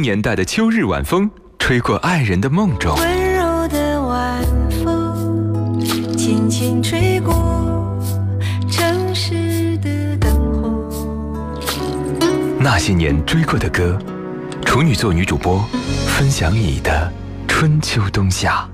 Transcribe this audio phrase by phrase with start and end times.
[0.00, 2.96] 年代的秋日晚风，吹过爱人的梦中。
[2.96, 4.42] 温柔的晚
[4.82, 5.80] 风，
[6.16, 7.34] 轻轻吹过
[8.70, 10.32] 城市的灯
[10.62, 11.18] 火。
[12.58, 13.98] 那些年追过的歌，
[14.64, 15.64] 处女座女主播
[16.06, 17.12] 分享你的
[17.46, 18.66] 春秋冬夏。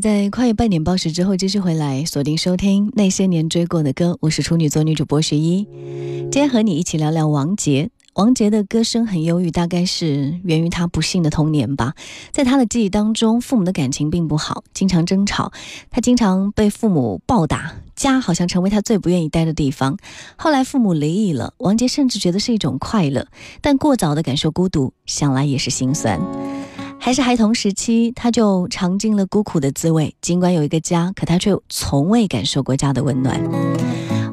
[0.00, 5.68] 在跨越半点报时之后继续回来锁定收听那些年追过的歌，我是处女座女主播学一，
[6.22, 7.90] 今天和你一起聊聊王杰。
[8.14, 11.94] 王杰的歌声很忧郁，大概是源于他不幸的童年吧。
[12.32, 15.52] 在他的记忆当中，父母的感情并不好，经常争吵，
[15.90, 19.98] 他经常被父母暴打，家好像成为他最不愿意待的地方。
[20.36, 23.26] 后来父母离异了，王杰甚至觉得是一种快乐，
[23.60, 26.20] 但过早的感受孤独，想来也是心酸。
[27.02, 30.14] 还是孩童时期，他就尝尽了孤苦的滋味。
[30.20, 33.40] 尽管有一个家，可他却从未感受过家的温暖。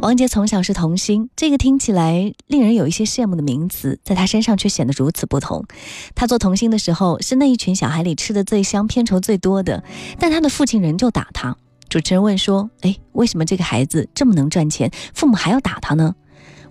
[0.01, 5.65] 王杰从小是童星，这个听起来令人有一些羡慕的名词，在他身上却显得如此不同。
[6.13, 9.83] 他做童星的时候，是那一群小孩里吃的最香、片酬最多的，
[10.19, 11.55] 但他的父亲仍旧打他。
[11.89, 16.13] 主持人问说：“哎，为什么这个孩子这么能赚钱，父母还要打他呢？”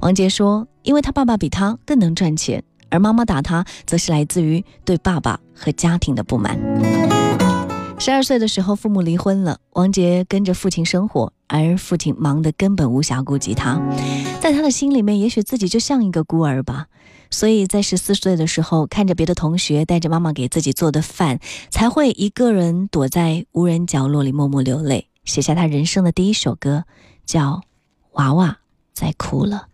[0.00, 6.58] 王杰说：“因为他爸爸比他更能赚钱。”而妈妈打他，则是来自于对爸爸和家庭的不满。
[7.98, 13.80] 十二岁的时候，父母离婚了，王杰跟着父亲生活，而父亲忙得根本无暇顾及他。
[14.40, 16.86] 在他的心里面，也许自己就像一个孤儿吧。
[17.30, 26.84] 所以在十四岁的时候，看着别的同学带着妈妈给自己做的饭，才会一个人躲在无人角落里默默流泪，写下他人生的第一首歌，
[27.24, 27.52] 叫
[28.12, 28.58] 《娃娃
[28.92, 29.68] 在哭了》。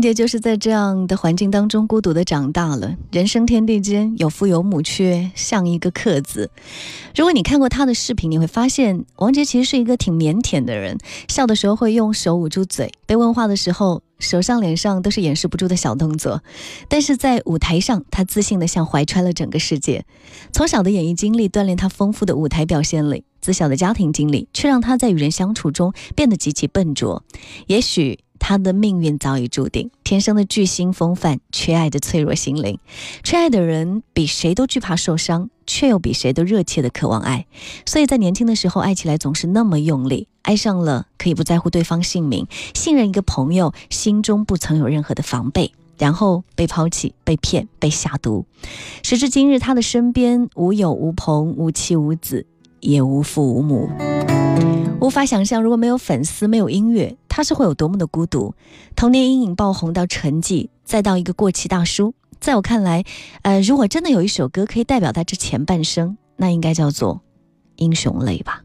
[0.00, 2.96] 王杰就是在这样的环境当中孤独的长大了。
[3.12, 6.50] 人生天地间，有父有母，却像一个客字。
[7.14, 10.96] 如果你看过他的视频，你会发现王杰其实是一个挺腼腆的人，
[11.28, 16.42] 笑的时候会用手捂住嘴，被问话的时候，手上、脸上都是掩饰不住的小动作。
[16.88, 20.06] 但是在舞台上，他自信的像怀揣了整个世界。
[20.50, 27.22] 从小的演艺经历锻炼他丰富的舞台表现力，自小的家庭经历却让他在与人相处中变得极其笨拙。
[27.66, 28.20] 也许。
[28.40, 32.80] 他的命运早已注定，天生的巨星风范，缺爱的脆弱心灵。
[33.22, 37.46] 缺爱的人比谁都惧怕受伤，却又比谁都热切的渴望爱。
[37.86, 40.26] 所以在年轻的时候，爱起来总是那么用力。
[40.42, 45.72] 爱上了，可以不在乎对方姓名，信任一个朋友，心中不曾有任何的防备。
[45.98, 48.46] 然后被抛弃、被骗、被下毒。
[49.02, 52.46] 时至今日，他的身边无友无朋，无妻无子，
[52.80, 53.90] 也无父无母。
[54.98, 58.54] 无法想象，如果没有粉丝，没有音乐，他是会有多么的孤独。
[58.94, 62.12] 童年阴影爆红到沉寂，再到一个过气大叔。
[62.38, 63.04] 在我看来，
[63.42, 67.14] 呃，如果真的有一首歌可以代表他这前半生，那应该叫做
[67.76, 68.62] 《英雄泪》吧。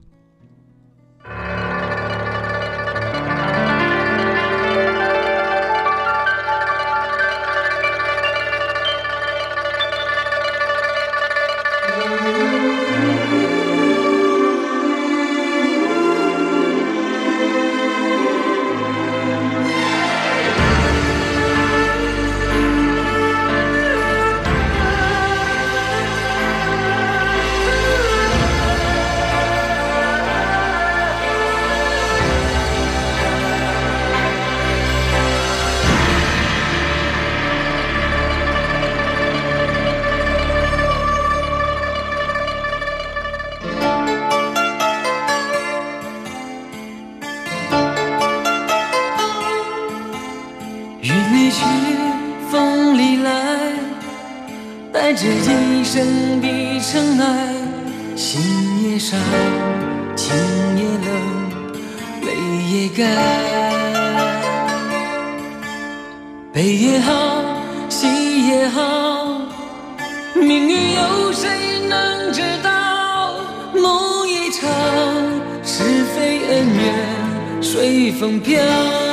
[76.16, 79.05] 非恩怨随风飘。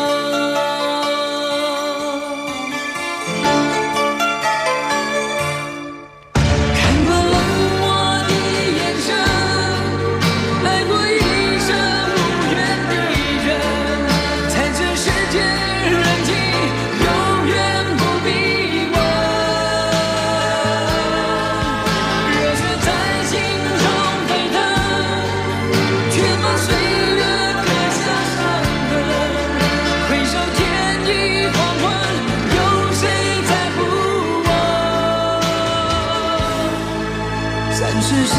[37.82, 38.38] 山是山，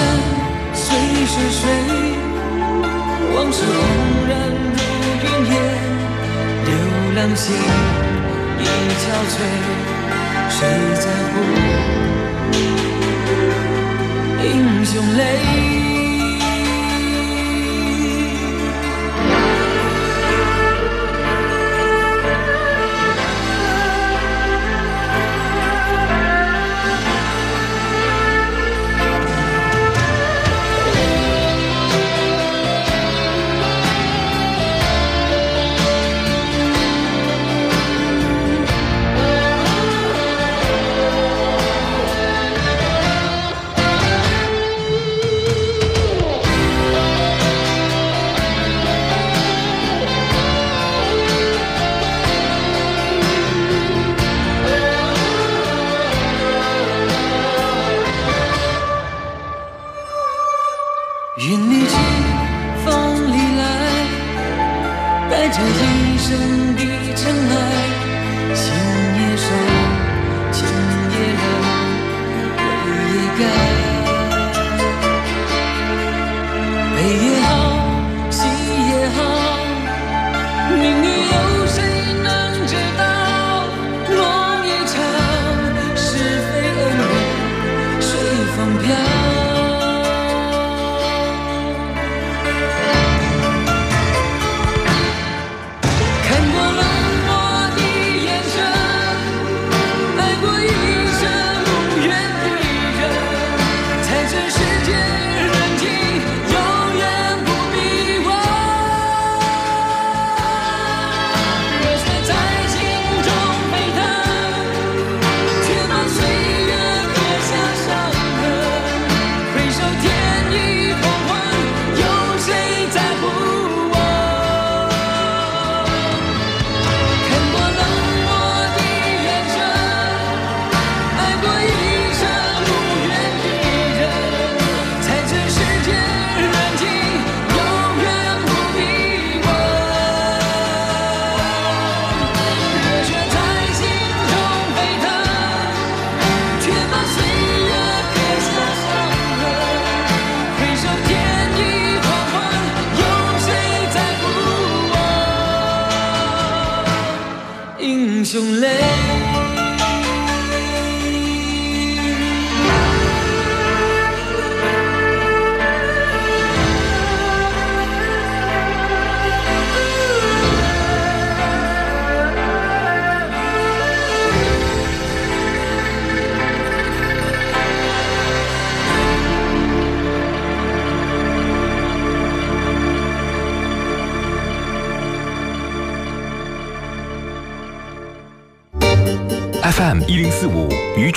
[0.74, 0.86] 水
[1.28, 1.62] 是水，
[3.36, 4.32] 往事轰然
[4.74, 4.82] 如
[5.20, 5.54] 云烟。
[6.64, 6.72] 流
[7.18, 7.44] 浪心
[8.62, 8.64] 已
[9.04, 9.36] 憔悴，
[10.50, 10.56] 谁
[10.96, 11.36] 在乎
[14.46, 14.46] 英
[14.86, 15.22] 雄泪？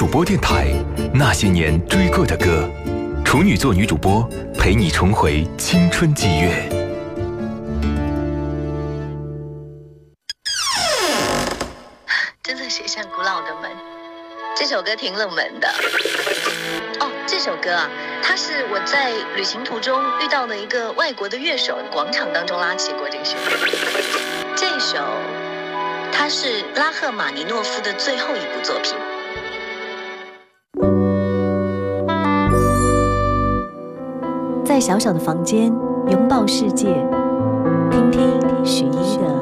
[0.07, 0.69] 主播电台，
[1.13, 2.71] 那些年追过的歌，
[3.25, 4.23] 处女座女主播
[4.57, 6.69] 陪你重回青春季月。
[12.41, 13.69] 真的写向古老的门。
[14.55, 15.69] 这首歌挺冷门的。
[17.01, 17.91] 哦，这首歌啊，
[18.23, 23.73] 它是我在旅行途中遇到的一个外国的乐手，广场当中拉起过这个旋律。
[24.55, 24.99] 这首，
[26.13, 28.95] 它是拉赫玛尼诺夫的最后一部作品。
[34.77, 35.75] 在小小的房间
[36.11, 36.89] 拥抱世界，
[37.91, 38.21] 听听
[38.63, 39.36] 许一的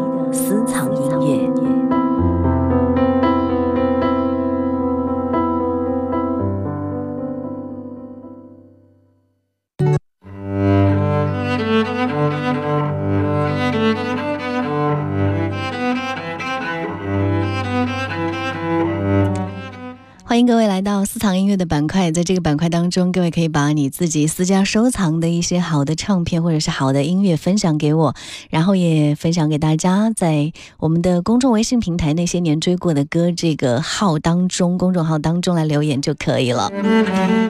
[21.57, 28.15] 的板块，在这个板块当中，各位可以把你自己私家收藏的一些好的唱片或者是好的音乐分享给我，
[28.51, 36.71] 然后也分享给大家，在我们的公众微信平台“那些年追过的歌”这个号当中，公众号当中来留言就可以了。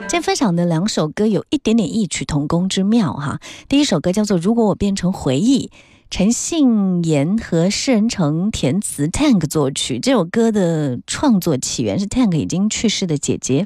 [0.01, 3.39] 今天分享的两首歌有一点点异曲同工之妙哈。
[3.67, 5.69] 第一首歌叫做《如果我变成回忆》。
[6.09, 9.99] 陈信妍和诗人成填词，Tank 作曲。
[9.99, 13.65] 这首歌的创作起源是 Tank 已经去世的姐姐。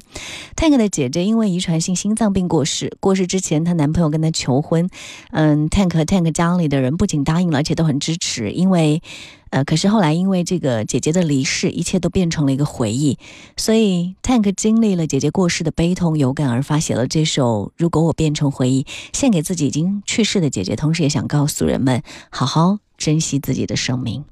[0.56, 4.88] Tank 的姐姐因为遗传性心脏病过世，过世之前她男朋友跟她求婚，
[5.30, 9.02] 嗯，Tank 和 Tank 家里的人不仅答应了，而且都很支持，因为。
[9.50, 13.18] 呃，可是后来因为这个姐姐的离世，一切都变成了一个回忆，
[13.56, 24.24] 所以 Tank 经历了姐姐过世的悲痛，有感而发，写了这首《如果我变成回忆》，献给自己已经去世的姐姐，同时也想告诉人们，好好珍惜自己的生命。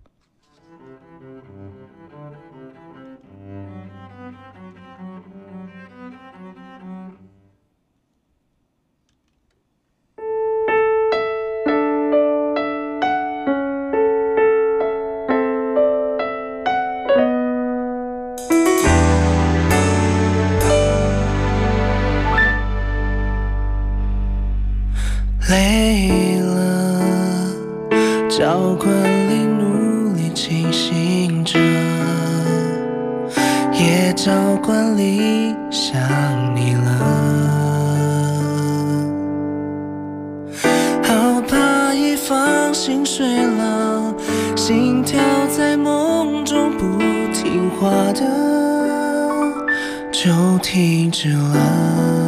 [47.79, 48.21] 话的
[50.11, 52.28] 就停止了。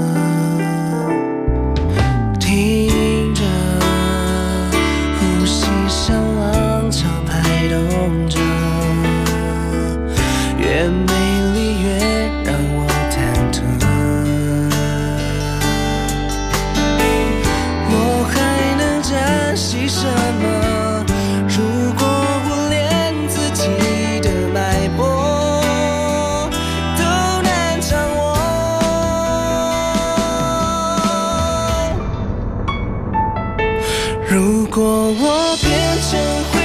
[34.73, 36.60] 如果我变成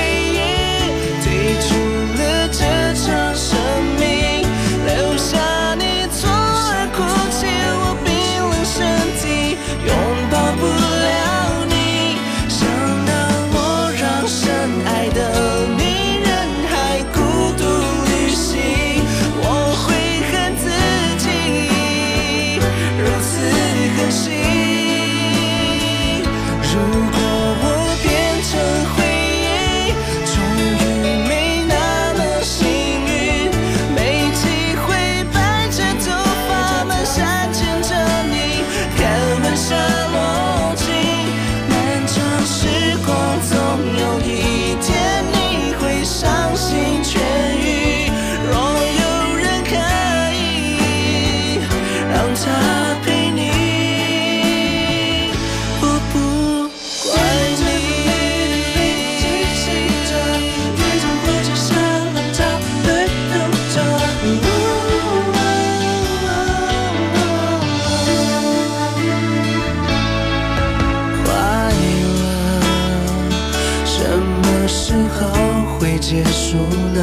[76.94, 77.00] 呢，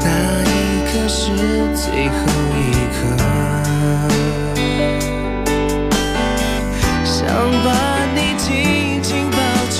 [0.00, 0.06] 那
[0.42, 0.50] 一
[0.86, 1.20] 刻是
[1.74, 2.16] 最后
[2.56, 2.58] 一
[2.92, 3.00] 刻，
[7.04, 7.20] 想
[7.64, 7.68] 把
[8.14, 9.36] 你紧紧抱
[9.70, 9.78] 着，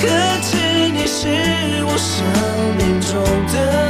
[0.00, 0.02] 可
[0.42, 0.50] 知
[0.90, 1.18] 你是
[1.84, 2.14] 我生
[2.76, 3.12] 命中
[3.52, 3.87] 的。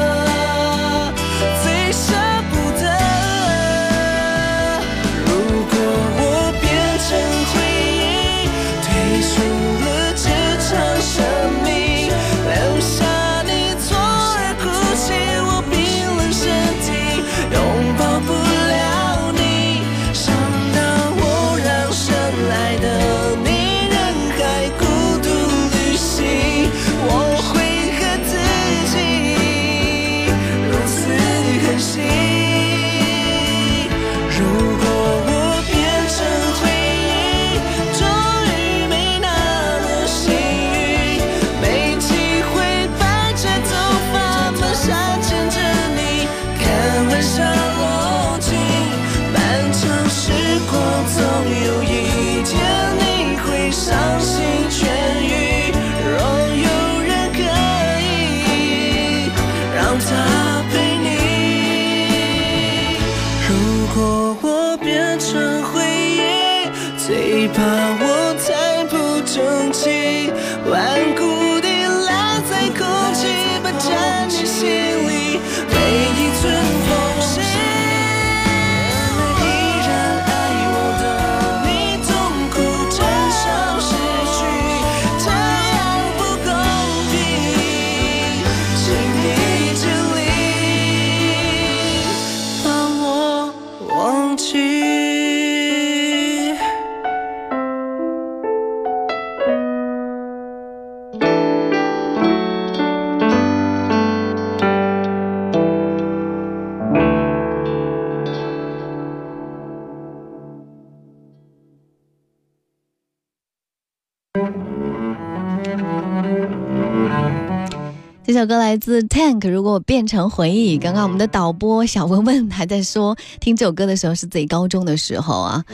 [118.28, 119.48] 这首歌来自 Tank。
[119.48, 125.64] 如果我变成回忆，刚刚我们的导播小文文还在说，听这首歌的时候是自己高中的时候啊，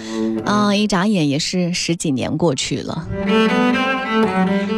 [0.45, 3.09] 啊，一眨眼也是十几年过去了。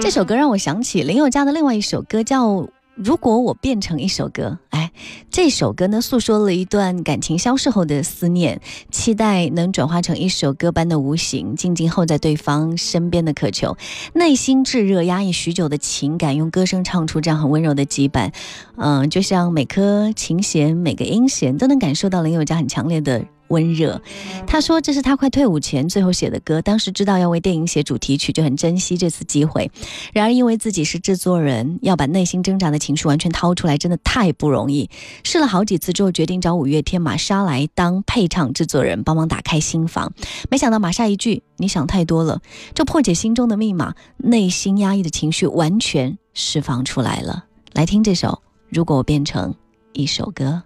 [0.00, 2.48] 这首歌让我想起林宥嘉的另外一首歌，叫
[2.96, 4.58] 《如果我变成一首歌》。
[4.70, 4.90] 哎，
[5.30, 13.76] 这首歌呢，诉说了一段感情消逝后的思念，期待能转化成一首歌般的无形，静静候在对方身边的渴求，
[14.14, 18.32] 内心炙热压抑许久的情感，用歌声唱出这样很温柔的羁绊。
[18.76, 24.00] 嗯、就像每颗琴弦、每个音弦都能感受到林宥嘉很强烈的温热。
[24.46, 29.70] 他说这是他快退伍前最后写的歌，当时知道要为电影写主题曲，就很珍惜这次机会。
[30.12, 34.88] 然而因为自己是制作人，要把内心挣扎的情绪完全掏出来，真的太不容易。
[35.24, 40.12] 试了好几次之后，决定找五月天玛莎来当配唱制作人，帮忙打开心房。
[40.50, 42.40] 没想到玛莎一句“你想太多了”，
[42.74, 47.44] 就破解心中的密码，内心压抑的情绪完全释放出来了。
[47.72, 48.28] 来听这首
[48.68, 49.54] 《如果我变成
[49.92, 50.62] 一首歌》。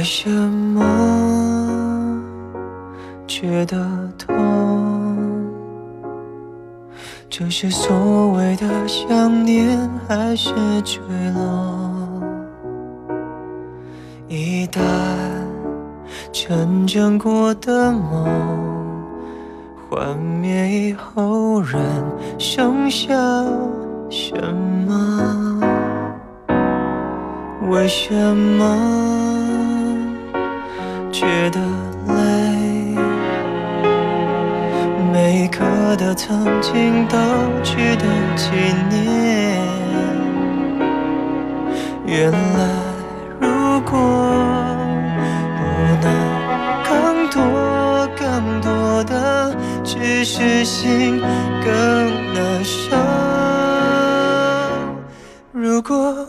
[0.00, 0.82] 为什么
[3.26, 3.76] 觉得
[4.16, 4.34] 痛？
[7.28, 11.02] 这是所谓的想念，还是坠
[11.34, 12.22] 落？
[14.26, 14.80] 一旦
[16.32, 18.26] 成真过的梦，
[19.90, 21.78] 幻灭以后，人
[22.38, 23.14] 剩下
[24.08, 24.34] 什
[24.88, 25.60] 么？
[27.68, 28.64] 为什么
[31.20, 31.60] 觉得
[32.14, 32.96] 累？
[35.12, 35.60] 每一刻
[35.96, 37.18] 的曾经都
[37.62, 38.48] 值得纪
[38.88, 39.60] 念。
[42.06, 42.38] 原来，
[43.38, 43.48] 如
[43.82, 43.92] 果
[45.58, 45.60] 不
[46.00, 46.08] 能
[46.88, 46.88] 更
[47.28, 47.36] 多
[48.18, 49.54] 更多的，
[49.84, 51.20] 只是心
[51.62, 51.70] 更
[52.32, 52.96] 难受。
[55.52, 56.26] 如果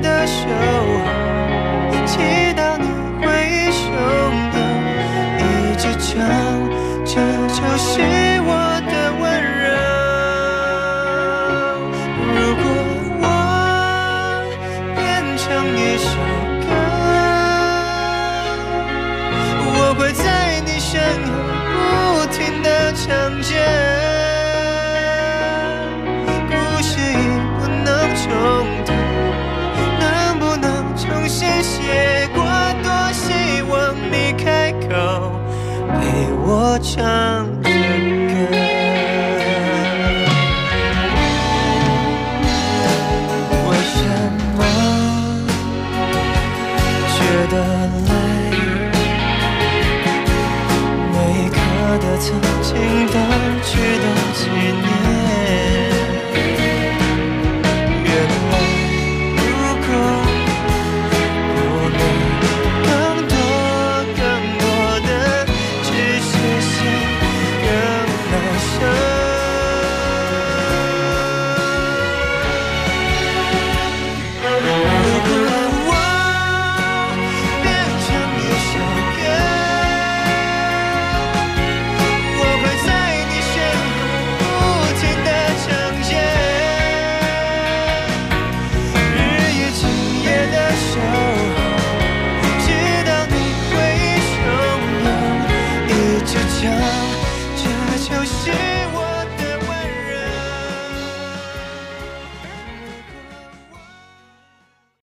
[0.00, 2.18] 的守候，祈
[2.54, 2.84] 祷你
[3.20, 3.26] 回
[3.72, 3.84] 首
[4.52, 4.56] 的
[5.38, 5.42] 一
[5.76, 6.14] 直唱，
[7.04, 7.12] 这
[7.48, 7.88] 就是
[8.44, 8.50] 我
[8.90, 9.22] 的温
[9.62, 9.64] 柔。
[12.34, 12.64] 如果
[13.22, 13.24] 我
[14.94, 14.98] 变
[15.38, 15.44] 成
[15.76, 16.04] 一首
[16.62, 16.68] 歌，
[19.72, 20.24] 我会在
[20.66, 20.92] 你身
[21.26, 21.32] 后
[22.20, 23.06] 不停地唱
[23.42, 23.50] 着
[36.48, 37.45] 我唱